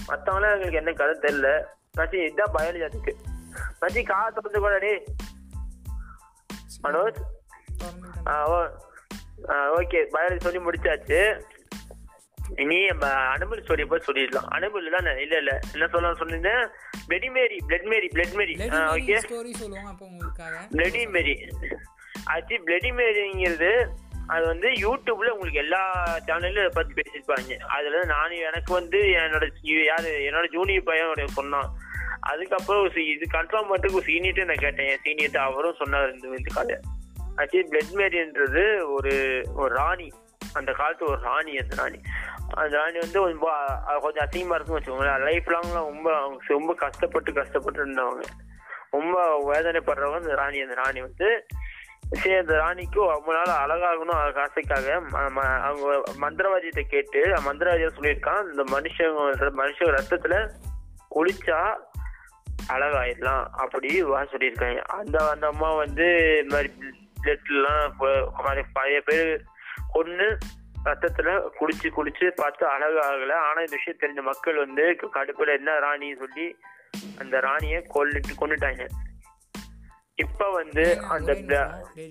மத்தவங்களாம் 0.07 0.55
எங்களுக்கு 0.55 0.81
என்ன 0.81 0.91
கதை 0.91 1.15
தெரியல. 1.21 1.49
மச்சி 1.97 2.25
இதுதான் 2.25 2.53
பயாலஜி 2.53 2.83
அதுக்கு. 2.89 3.13
மச்சி 3.81 4.01
காசு 4.05 4.33
திறந்து 4.33 4.59
கூட 4.59 4.77
டேய் 4.77 5.03
மனோஜ். 6.83 7.19
ஆ 8.27 8.33
ஓ 8.53 8.57
ஓகே 9.79 9.99
பயாலஜி 10.13 10.39
சொல்லி 10.39 10.59
முடிச்சாச்சு. 10.59 11.19
நீ 12.69 12.85
நம்ம 12.85 13.05
அனுபல் 13.35 13.61
ஸ்டோரி 13.61 13.85
போய் 13.85 14.05
சொல்லிடலாம். 14.07 14.49
அனுபல் 14.57 14.89
தானே? 14.95 15.21
இல்ல 15.21 15.37
இல்ல. 15.37 15.59
என்ன 15.73 15.87
சொல்ல 15.87 16.13
சொன்னீங்க? 16.13 16.51
Bloody 17.07 17.29
Mary 17.31 17.57
blood 17.67 17.87
Mary 17.91 18.07
blood 18.13 18.33
Mary 18.33 18.53
okay 18.95 19.15
story 19.25 19.53
சொல்லுவோம் 19.61 19.85
அப்போ 19.85 20.05
உங்களுக்காக. 20.05 20.55
பிளடி 20.71 21.01
மேரி 21.09 21.33
ஆக்சுவலி 22.33 22.59
பிளடி 22.67 22.91
மேரிங்கிறது 22.99 23.71
அது 24.27 24.45
வந்து 24.45 24.69
யூடியூப்ல 24.69 25.29
உங்களுக்கு 25.29 25.59
எல்லா 25.59 26.03
சேனல்லும் 26.27 26.67
இதை 26.67 26.69
பத்தி 26.73 27.01
பேசியிருப்பாங்க. 27.01 27.59
அதுல 27.59 28.05
நானும் 28.05 28.37
எனக்கு 28.37 28.73
வந்து 28.73 28.99
என்னோட 28.99 29.49
யாரு 29.61 30.09
என்னோட 30.09 30.51
ஜூனியர் 30.51 30.83
பையனோட 30.83 31.25
சொன்னான் 31.25 31.69
அதுக்கப்புறம் 32.19 32.85
இது 32.85 33.27
கன்ஃபார்ம் 33.33 33.69
பண்ணுறதுக்கு 33.69 33.93
ஒரு 33.93 34.05
சீனியர்ட்டு 34.05 34.45
நான் 34.45 34.55
கேட்டேன். 34.55 34.87
என் 34.87 34.99
சீனியர்ட்டு 35.03 35.37
அவரும் 35.37 35.75
சொன்னார் 35.77 36.13
இந்த 36.13 36.27
இந்த 36.27 36.51
கதை. 36.53 36.75
ஆக்சுவலி 37.37 37.73
பிளட் 37.73 37.93
மேரின்றது 37.93 38.91
ஒரு 38.93 39.43
ஒரு 39.55 39.75
ராணி. 39.75 40.11
அந்த 40.53 40.71
காலத்து 40.71 41.05
ஒரு 41.05 41.19
ராணி 41.21 41.57
அந்த 41.57 41.75
ராணி. 41.75 42.01
அந்த 42.53 42.77
ராணி 42.77 42.99
வந்து 42.99 43.19
ரொம்ப 43.19 43.51
கொஞ்சம் 44.01 44.29
அசிங்கமாக 44.29 44.55
இருக்குன்னு 44.55 44.79
வச்சுக்கோங்களேன். 44.79 45.23
லைஃப் 45.23 45.47
லாங்லாம் 45.47 45.91
ரொம்ப 45.91 46.17
அவங்க 46.17 46.43
ரொம்ப 46.47 46.73
கஷ்டப்பட்டு 46.73 47.33
கஷ்டப்பட்டு 47.33 47.85
இருந்தவங்க. 47.85 48.23
ரொம்ப 48.91 49.43
வேதனைப்படுறவங்க 49.53 50.15
அந்த 50.15 50.35
ராணி. 50.35 50.61
அந்த 50.61 50.73
ராணி 50.73 51.01
வந்து 51.01 51.45
சரி 52.11 52.35
அந்த 52.35 52.53
ராணிக்கும் 52.53 53.07
ரொம்ப 53.07 53.41
நாள் 53.43 53.65
அழகாகணும் 53.65 54.19
அழகு 54.19 54.39
ஆசைக்காக. 54.39 55.01
ம- 55.11 55.59
அவங்க 55.61 56.03
மந்திரவாதியத்தை 56.21 56.81
கேட்டு 56.81 57.23
மந்திரவாதியை 57.23 57.89
சொல்லியிருக்கான். 57.97 58.49
இந்த 58.49 58.63
மனுஷங்க 58.63 59.35
மனுஷ 59.57 59.79
ரத்தத்துல 59.79 60.49
குளிச்சா 61.15 61.75
அழகாயிடலாம் 62.69 63.43
அப்படி 63.43 64.03
வா 64.03 64.21
சொல்லியிருக்காங்க. 64.21 64.79
அந்த 64.79 65.29
அந்த 65.29 65.47
அம்மா 65.47 65.73
வந்து 65.73 66.39
இந்த 66.43 66.55
மாதிரி 66.55 66.73
பிளட்லாம் 67.23 68.63
பழைய 68.73 69.01
பேர் 69.01 69.43
கொன்று 69.91 70.37
ரத்தத்துல 70.85 71.49
குளிச்சு 71.59 71.89
குளிச்சு 71.97 72.31
பார்த்து 72.35 72.67
அழகு 72.67 72.97
ஆகல. 72.97 73.33
ஆனா 73.33 73.59
இந்த 73.59 73.75
விஷயம் 73.75 73.99
தெரிஞ்ச 73.99 74.21
மக்கள் 74.21 74.55
வந்து 74.55 74.97
கடுப்புல 75.13 75.57
என்ன 75.57 75.71
ராணின்னு 75.71 76.19
சொல்லி 76.19 76.57
அந்த 77.19 77.39
ராணியை 77.39 77.85
கொல்லிட்டு 77.93 78.33
கொண்டுட்டாங்க 78.39 78.87
இப்ப 80.15 80.51
வந்து 80.51 80.83
அந்த 81.13 81.31
ஒரே 81.31 82.05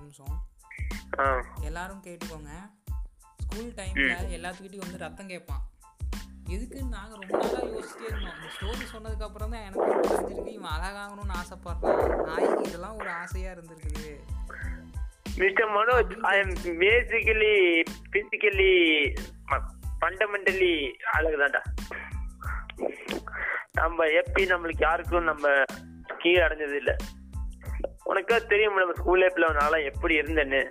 நிமிஷம். 0.00 0.36
எல்லாரும் 1.62 2.02
கேட்டுக்கோங்க. 2.06 2.52
ஸ்கூல் 3.38 3.72
டைம்ல 3.78 4.14
எல்லாத்துக்கிட்டையும் 4.36 4.86
வந்து 4.86 4.98
ரத்தம் 4.98 5.26
கேட்பான். 5.26 5.62
எதுக்குன்னு 6.48 6.94
நாங்க 6.94 7.16
ரொம்ப 7.20 7.36
நாளா 7.38 7.60
யோசிச்சிட்டே 7.66 8.06
இருந்தோம். 8.08 8.38
இந்த 8.38 8.48
ஸ்டோரி 8.56 8.86
சொன்னதுக்கு 8.94 9.26
அப்புறம் 9.28 9.50
தான் 9.50 9.60
எனக்கு 9.60 9.86
தெரிஞ்சிருக்கு 9.90 10.46
இவன் 10.46 10.74
அழகாகணும்னு 10.76 11.36
ஆசைப்படுறான். 11.40 12.24
நாய்க்கு 12.24 12.62
இதெல்லாம் 12.68 12.96
ஒரு 12.96 13.10
ஆசையா 13.10 13.52
இருந்திருக்குது. 13.52 14.08
Mister 15.36 15.70
Manoj 15.76 16.16
I 16.32 16.34
am 16.38 16.80
basically 16.80 17.54
physically 18.12 18.72
fundamentally 20.00 20.72
அழகுதான்டா. 21.12 21.62
நம்ம 23.72 24.04
எப்படி 24.04 24.46
நம்மளுக்கு 24.46 24.86
யாருக்கும் 24.88 25.24
நம்ம 25.24 25.62
கீழே 26.18 26.40
அடைஞ்சது 26.40 26.76
இல்ல. 26.82 26.96
உனக்கா 28.10 28.46
தெரியும் 28.46 28.76
நம்ம 28.76 28.94
ஸ்கூல் 28.94 29.22
லைஃப்ல 29.22 29.48
நான்லாம் 29.48 29.84
எப்படி 29.84 30.20
இருந்தேன்னு. 30.20 30.62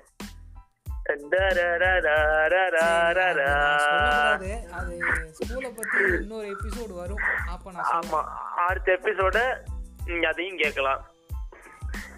இன்னொரு 6.19 6.48
எபிசோடு 6.48 6.93
வரும். 6.93 7.22
ஆமா 7.98 8.19
அடுத்த 8.67 8.93
எபிசோட 8.93 9.38
நீங்க 10.05 10.27
அதையும் 10.27 10.58
கேட்கலாம். 10.58 11.01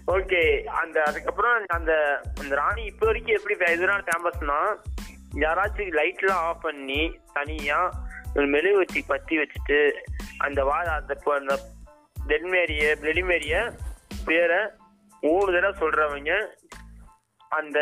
ஓகே 0.08 0.64
அந்த 0.64 1.04
அதுக்கப்புறம் 1.04 1.66
அந்த 1.68 2.22
அந்த 2.40 2.56
ராணி 2.56 2.84
இப்போ 2.84 3.06
வரைக்கும் 3.06 3.36
எப்படி 3.36 3.72
எதிரான 3.72 4.04
ஃபேமஸ்னா 4.08 4.58
யாராச்சும் 5.36 5.96
லைட்லாம் 6.00 6.44
ஆஃப் 6.48 6.62
பண்ணி 6.62 7.20
தனியா 7.34 7.80
மெழுகு 8.34 8.78
வச்சு 8.78 9.04
பத்தி 9.08 9.38
வச்சுட்டு 9.38 9.80
அந்த 10.38 10.64
வா 10.64 10.78
அந்த 10.78 11.16
அந்த 11.26 11.60
டென்மேரிய 12.28 12.98
பிளெடிமேரிய 13.02 13.56
பேரை 14.26 14.60
மூணு 15.22 15.54
தடவை 15.54 15.74
சொல்றவங்க 15.80 16.32
அந்த 17.50 17.80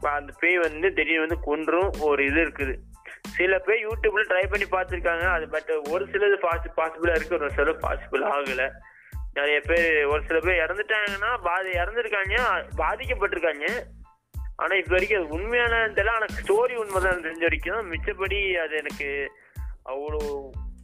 அந்த 0.00 0.32
பேய் 0.40 0.58
வந்து 0.58 0.92
திடீர்னு 0.92 1.26
வந்து 1.26 1.38
கொன்றும் 1.40 1.90
ஒரு 2.00 2.24
இது 2.26 2.40
இருக்குது. 2.44 2.74
சில 3.36 3.58
பேர் 3.58 3.86
யூடியூப்ல 3.86 4.22
ட்ரை 4.30 4.44
பண்ணி 4.50 4.66
பார்த்துருக்காங்க. 4.72 5.26
அது 5.32 5.48
பட் 5.48 5.70
ஒரு 5.88 6.04
சிலது 6.04 6.36
பாசி 6.40 6.68
பாசிபிளா 6.76 7.14
இருக்கு 7.14 7.38
ஒரு 7.38 7.50
சில 7.50 7.70
பாசிபிள் 7.70 8.24
ஆகல. 8.32 8.64
நிறைய 9.34 9.60
பேர் 9.60 10.04
ஒரு 10.04 10.22
சில 10.26 10.38
பேர் 10.38 10.62
இறந்துட்டாங்கன்னா 10.64 11.30
பாதி 11.42 11.70
இறந்துருக்காங்க 11.70 12.36
பாதிக்கப்பட்டிருக்காங்க. 12.78 13.66
ஆனா 14.56 14.74
இப்ப 14.74 14.92
வரைக்கும் 14.94 15.24
அது 15.24 15.34
உண்மையான 15.34 15.88
தெரியல. 15.88 16.16
ஆனா 16.18 16.26
ஸ்டோரி 16.40 16.74
உண்மைதான் 16.74 17.24
தெரிஞ்ச 17.26 17.40
வரைக்கும் 17.40 17.92
மிச்சப்படி 17.92 18.40
அது 18.64 18.76
எனக்கு 18.76 19.08
அவ்வளோ 19.84 20.20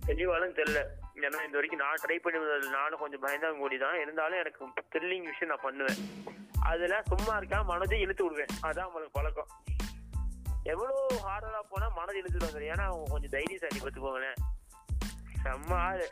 தெளிவாலும் 0.07 0.57
தெரியல. 0.61 0.81
ஏன்னா 1.19 1.45
இந்த 1.45 1.59
வரைக்கும் 1.59 1.81
நான் 1.81 2.01
ட்ரை 2.07 2.17
பண்ணி 2.17 2.69
நானும் 2.69 2.99
கொஞ்சம் 2.99 3.23
பயந்தாங்க 3.23 3.59
கூடி 3.59 3.79
தான் 3.79 4.01
இருந்தாலும் 4.01 4.39
எனக்கு 4.39 4.67
த்ரில்லிங் 4.67 5.29
விஷயம் 5.31 5.55
நான் 5.55 5.59
பண்ணுவேன். 5.63 5.99
அதுல 6.61 7.03
சும்மா 7.03 7.37
இருக்கா 7.37 7.63
மனதை 7.63 8.01
இழுத்து 8.01 8.25
விடுவேன். 8.25 8.59
அதான் 8.63 8.85
உங்களுக்கு 8.85 9.11
பழக்கம். 9.13 9.47
எவ்வளவு 10.63 11.07
ஹார்டரா 11.13 11.61
போனா 11.71 11.89
மனதை 11.89 12.23
இழுத்துட்டு 12.23 12.45
வந்துடும் 12.45 12.71
ஏன்னா 12.73 12.83
அவங்க 12.83 13.11
கொஞ்சம் 13.11 13.31
தைரியசாலி 13.31 13.79
பார்த்துக்கோங்களேன். 13.81 14.39
செம்ம 15.45 15.73
ஆளு. 15.73 16.09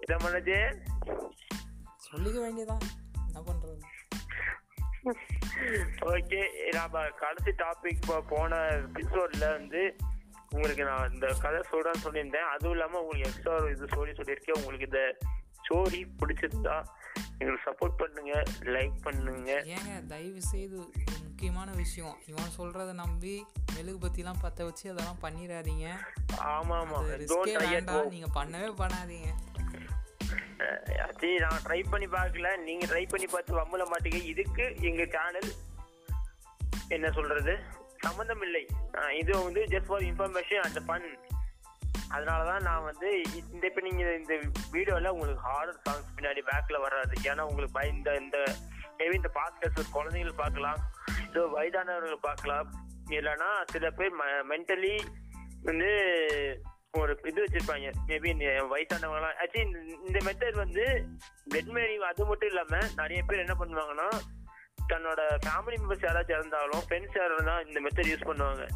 இதை 0.00 0.16
மனதே. 0.16 0.60
சொல்லிக்க 2.12 2.38
வேண்டியதான் 2.46 2.84
என்ன 3.26 3.40
பண்றது? 3.46 3.80
ஓகே 6.00 6.40
நாம 6.72 7.08
கடைசி 7.08 7.50
டாபிக் 7.50 8.20
போன 8.28 8.56
எபிசோட்ல 8.56 9.50
வந்து 9.50 9.96
உங்களுக்கு 10.56 10.84
நான் 10.90 11.10
இந்த 11.14 11.26
கதை 11.44 11.58
சொல்றேன்னு 11.70 12.04
சொல்லியிருந்தேன். 12.04 12.50
அதுவும் 12.54 12.74
இல்லாம 12.76 13.00
உங்களுக்கு 13.02 13.28
எக்ஸ்ட்ரா 13.30 13.54
ஒரு 13.60 13.72
இது 13.74 13.88
ஸ்டோரி 13.92 14.12
சொல்லியிருக்கேன். 14.20 14.58
உங்களுக்கு 14.60 14.88
இந்த 14.90 15.02
ஸ்டோரி 15.60 16.00
பிடிச்சிருந்தா 16.20 16.76
எங்களுக்கு 17.38 17.66
சப்போர்ட் 17.68 17.96
பண்ணுங்க 18.00 18.34
லைக் 18.74 18.96
பண்ணுங்க. 19.06 19.50
ஏங்க 19.74 19.92
தயவு 20.12 20.42
செய்து 20.52 20.76
முக்கியமான 21.24 21.70
விஷயம். 21.80 22.14
இவன் 22.30 22.54
சொல்றத 22.58 22.90
நம்பி 23.02 23.34
மெழுகுபத்திலாம் 23.76 24.42
பத்த 24.44 24.68
வச்சு 24.68 24.84
அதெல்லாம் 24.92 25.22
பண்ணிடாதீங்க. 25.24 25.86
ஆமா 26.54 26.76
ஆமா 26.82 26.98
நீங்க 28.14 28.30
பண்ணவே 28.38 28.68
பண்ணாதீங்க. 28.82 29.30
நான் 31.44 31.62
ட்ரை 31.66 31.80
பண்ணி 31.92 32.06
பார்க்கல. 32.14 32.48
நீங்க 32.68 32.84
ட்ரை 32.92 33.02
பண்ணி 33.12 33.26
பார்த்து 33.32 33.58
வம்பல 33.58 33.84
மாட்டீங்க 33.92 34.20
இதுக்கு 34.32 34.64
எங்க 34.90 35.02
சேனல் 35.16 35.50
என்ன 36.96 37.06
சொல்றது? 37.18 37.54
சம்பந்தம் 38.06 38.42
இல்லை 38.42 38.64
இது 39.18 39.32
வந்து 39.42 39.62
just 39.74 39.90
for 39.90 40.06
information 40.10 40.64
and 40.66 40.80
fun 40.88 41.08
அதனாலதான் 42.14 42.62
நான் 42.62 42.84
வந்து 42.84 43.08
இந்த 43.52 43.64
இப்ப 43.66 43.80
நீங்க 43.80 44.02
இந்த 44.14 44.34
வீடியோல 44.72 45.12
உங்களுக்கு 45.14 45.46
ஹாரர் 45.48 45.80
சாங்ஸ் 45.86 46.12
பின்னாடி 46.16 46.42
பேக்ல 46.50 46.78
வராது 46.80 47.14
ஏன்னா 47.22 47.44
உங்களுக்கு 47.48 47.76
பய 47.78 47.94
இந்த 47.96 48.10
இந்த 48.14 48.38
மேபி 48.98 49.14
இந்த 49.14 49.30
பாட்காஸ்ட் 49.38 49.92
குழந்தைகள் 49.92 50.40
பார்க்கலாம் 50.42 50.78
இதோ 51.28 51.42
வயதானவர்கள் 51.54 52.26
பார்க்கலாம். 52.28 52.68
இல்லைன்னா 53.10 53.48
சில 53.72 53.90
பேர் 53.90 54.14
மென்டலி 54.50 54.94
வந்து 55.62 55.90
ஒரு 56.92 57.12
இது 57.24 57.40
வச்சிருப்பாங்க. 57.44 57.88
மேபி 58.08 58.28
இந்த 58.34 58.46
வயசானவங்கலாம் 58.72 59.36
ஆக்சுவலி 59.42 59.82
இந்த 60.06 60.18
மெத்தட் 60.26 60.56
வந்து 60.56 60.84
பெட் 61.54 61.70
மேரி 61.76 61.96
அது 62.10 62.24
மட்டும் 62.26 62.50
இல்லாம 62.52 62.80
நிறைய 62.96 63.20
பேர் 63.26 63.44
என்ன 63.44 63.54
பண்ணுவாங்கன்னா 63.60 64.08
தன்னோட 64.88 65.20
ஃபேமிலி 65.46 65.74
மெம்பர்ஸ் 65.74 66.04
யாராச்சும் 66.04 66.30
இறந்தாலும் 66.30 66.82
ஃப்ரெண்ட்ஸ் 66.88 67.18
யாரும் 67.18 67.66
இந்த 67.66 67.80
மெத்தட் 67.80 68.04
யூஸ் 68.04 68.26
பண்ணுவாங்க. 68.26 68.66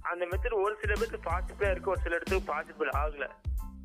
அந்த 0.00 0.26
மெத்தட் 0.26 0.62
ஒரு 0.62 0.78
சில 0.80 0.92
பேருக்கு 0.92 1.30
பாசிபிளா 1.30 1.70
இருக்கு 1.70 1.90
ஒரு 1.90 2.00
சில 2.00 2.14
இடத்துக்கு 2.14 2.54
பாசிபிள் 2.54 2.96
ஆகல. 2.96 3.30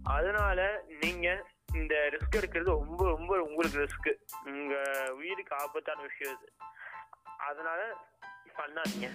அதனால 0.03 0.83
நீங்க 1.01 1.45
இந்த 1.73 1.95
ரிஸ்க் 1.95 2.35
எடுக்கிறது 2.35 2.63
ரொம்ப 2.63 3.09
ரொம்ப 3.09 3.41
உங்களுக்கு 3.41 3.79
ரிஸ்க் 3.79 4.13
உங்க 4.45 4.81
உயிருக்கு 5.13 5.55
ஆபத்தான 5.55 6.01
விஷயம் 6.01 6.37
இது. 6.37 6.53
அதனால 7.49 7.97
பண்ணாதீங்க. 8.57 9.09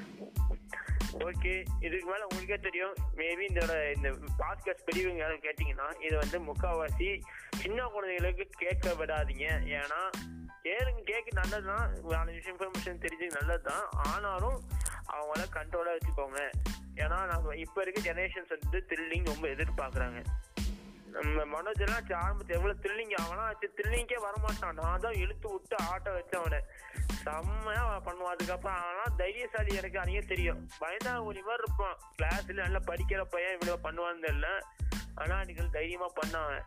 ஓகே 1.13 1.65
இதுக்கு 1.81 2.07
மேல 2.07 2.23
உங்களுக்கே 2.23 2.55
தெரியும். 2.55 2.95
மேபி 3.17 3.45
இந்த 3.49 3.93
இந்த 3.97 4.11
பாட்காஸ்ட் 4.11 4.85
பெரியவங்க 4.85 5.23
யாரும் 5.23 5.41
கேட்டீங்கன்னா 5.41 6.03
இது 6.03 6.17
வந்து 6.17 6.41
முக்காவாசி 6.41 7.21
சின்ன 7.51 7.87
குழந்தைகளுக்கு 7.87 8.49
கேட்க 8.59 8.91
விடாதீங்க. 8.91 9.47
ஏன்னா 9.79 10.11
கேளுங்க 10.63 11.08
கேட்க 11.29 11.41
நல்லதுதான் 11.41 11.93
நாலு 12.09 12.33
விஷயம் 12.33 12.57
இன்ஃபர்மேஷன் 12.57 13.05
தெரிஞ்சு 13.05 13.41
நல்லதுதான். 13.41 13.89
ஆனாலும் 13.91 14.61
அவங்கள 15.13 15.45
கண்ட்ரோலா 15.53 15.97
வச்சுக்கோங்க. 15.97 16.51
ஏன்னா 16.95 17.27
நம்ம 17.27 17.57
இப்ப 17.57 17.83
இருக்க 17.83 18.13
ஜெனரேஷன்ஸ் 18.13 18.53
வந்து 18.61 18.87
த்ரில்லிங் 18.89 19.25
ரொம்ப 19.25 19.49
எதிர்பார்க்கறாங்க. 19.49 20.25
நம்ம 21.11 21.43
மனோஜ் 21.45 21.81
எல்லாம் 21.81 22.23
ஆரம்பத்து 22.23 22.55
எவ்வளவு 22.55 22.81
த்ரில்லிங் 22.83 23.13
அவனா 23.13 23.51
த்ரில்லிங்கே 23.51 24.17
வரமாட்டான். 24.27 24.73
நான் 24.73 25.01
தான் 25.01 25.13
இழுத்து 25.13 25.53
விட்டு 25.53 25.77
ஆட்ட 25.79 26.11
வச்சேன் 26.19 26.37
அவனை. 26.37 26.61
செம்மையா 27.23 27.99
பண்ணுவான். 27.99 28.35
அதுக்கப்புறம் 28.35 28.79
ஆனா 28.79 29.03
தைரியசாலி 29.17 29.75
எனக்கு 29.75 30.01
அன்னைக்கே 30.01 30.27
தெரியும். 30.27 30.69
பயந்தா 30.81 31.25
ஒரு 31.25 31.43
மாதிரி 31.43 31.63
இருப்பான். 31.63 31.97
கிளாஸ்ல 32.23 32.53
நல்லா 32.53 32.79
படிக்கிற 32.79 33.23
பையன் 33.31 33.59
இவ்வளவு 33.61 33.81
பண்ணுவான்னு 33.85 34.25
தெரியல. 34.25 34.61
ஆனா 35.15 35.37
அன்னைக்கு 35.37 35.71
தைரியமா 35.71 36.07
பண்ணான் 36.07 36.63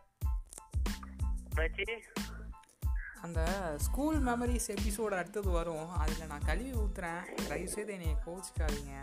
அந்த 3.22 3.74
ஸ்கூல் 3.78 4.26
மெமரிஸ் 4.26 4.70
எபிசோடு 4.70 5.16
அடுத்தது 5.16 5.50
வரும். 5.50 5.90
அதில் 5.90 6.28
நான் 6.28 6.46
கழுவி 6.46 6.72
ஊத்துறேன். 6.72 7.48
தயவு 7.48 7.70
செய்து 7.70 7.94
என்னை 7.94 8.16
கோச்சிக்காதீங்க 8.26 8.94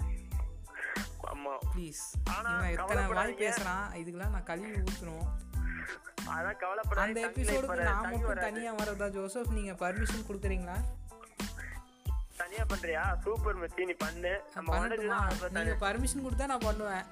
ப்ளீஸ் 1.74 2.04
இவன் 2.36 2.68
எத்தனை 2.70 3.06
வாய். 3.06 3.34
பேசுறான்? 3.34 3.92
இதுக்கெல்லாம் 3.94 4.30
நான் 4.30 4.44
கழுவி 4.44 4.78
ஊற்றணும் 4.78 5.28
அதான் 6.26 6.76
அந்த 6.76 7.26
எபிசோடுக்கு 7.26 7.82
நான் 7.82 8.10
மட்டும் 8.10 8.34
தனியா 8.34 8.74
வரதா 8.74 9.08
ஜோசப்? 9.08 9.50
நீங்க 9.50 9.72
பர்மிஷன் 9.72 10.26
கொடுக்குறீங்களா? 10.28 10.76
தனியா 12.36 12.62
பண்றியா? 12.62 13.18
சூப்பர் 13.22 13.58
மச்சி 13.58 13.84
நீ 13.84 13.92
பண்ணு. 13.92 14.42
நீங்க 15.50 15.76
பர்மிஷன் 15.80 16.24
கொடுத்தா 16.24 16.46
நான் 16.46 16.58
பண்ணுவேன். 16.58 17.04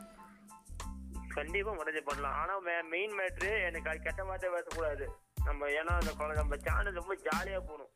கண்டிப்பா 1.35 1.73
உடனே 1.73 2.01
பண்ணலாம். 2.01 2.35
ஆனா 2.35 2.59
மெயின் 2.91 3.19
மேட்ரு 3.19 3.65
எனக்கு 3.67 4.01
கெட்ட 4.03 4.25
வார்த்தை 4.25 4.51
பேசக்கூடாது. 4.51 5.19
நம்ம 5.47 5.69
ஏன்னா 5.79 5.93
அந்த 6.01 6.13
குழந்தை 6.19 6.37
நம்ம 6.43 6.57
சேனல் 6.67 6.99
ரொம்ப 7.01 7.15
ஜாலியா 7.27 7.59
போகணும் 7.69 7.93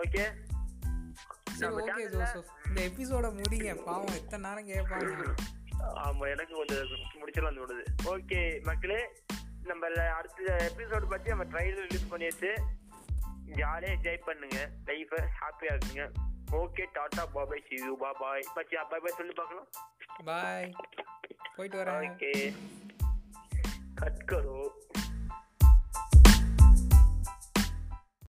ஓகே 0.00 0.24
சரி 1.58 1.72
ஓகே 1.78 2.04
ஜோசப். 2.12 2.50
இந்த 2.68 2.80
எபிசோட 2.88 3.26
முடிங்க. 3.38 3.70
பாவம் 3.86 4.18
எத்தனை 4.18 4.42
நேரம் 4.44 4.68
எனக்கு 6.34 6.54
கொஞ்சம் 6.60 6.92
முடிச்சிடலாம் 7.20 7.58
தோணுது 7.58 7.84
ஓகே 8.12 8.40
மக்களே 8.68 9.00
நம்ம 9.70 9.88
அடுத்த 10.18 10.56
எபிசோடு 10.68 11.06
பற்றி 11.12 11.28
நம்ம 11.32 11.46
ட்ரைலர் 11.52 11.86
ரிலீஸ் 11.86 12.10
பண்ணியாச்சு. 12.12 12.50
ஜாலியாக 13.58 13.94
என்ஜாய் 13.96 14.26
பண்ணுங்க. 14.28 14.58
லைஃபை 14.88 15.20
ஹாப்பியாக 15.40 15.74
இருக்குங்க. 15.76 16.06
Okay 16.60 16.84
tata 16.96 17.24
bye bye 17.34 17.64
see 17.68 17.76
you 17.86 17.94
bye bye 18.04 18.46
பச்சி 18.56 18.76
பாய் 18.92 19.02
பாய் 19.04 19.18
சொல்லி 19.18 19.34
பார்க்கலாம். 19.40 19.68
பாய் 20.30 20.68
போயிட்டு 21.56 21.78
வரேன். 21.80 22.10
Okay 22.10 22.32
cut 24.00 24.22